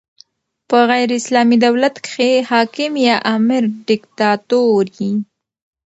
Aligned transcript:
په 0.69 0.77
غیري 0.89 1.15
اسلامي 1.21 1.57
دولت 1.65 1.95
کښي 2.05 2.31
حاکم 2.51 2.93
یا 3.07 3.15
امر 3.35 3.63
ډیکتاتور 3.87 4.83
يي. 4.99 5.11